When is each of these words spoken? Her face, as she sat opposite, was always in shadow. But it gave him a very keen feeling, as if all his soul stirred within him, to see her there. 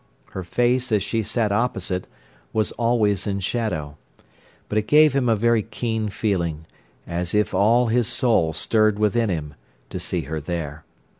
Her 0.31 0.41
face, 0.43 0.91
as 0.91 1.03
she 1.03 1.21
sat 1.21 1.51
opposite, 1.51 2.07
was 2.53 2.71
always 2.71 3.27
in 3.27 3.39
shadow. 3.39 3.97
But 4.67 4.79
it 4.79 4.87
gave 4.87 5.13
him 5.13 5.29
a 5.29 5.35
very 5.35 5.61
keen 5.61 6.09
feeling, 6.09 6.65
as 7.05 7.35
if 7.35 7.53
all 7.53 7.85
his 7.85 8.07
soul 8.07 8.51
stirred 8.51 8.97
within 8.97 9.29
him, 9.29 9.53
to 9.91 9.99
see 9.99 10.21
her 10.21 10.41
there. 10.41 10.85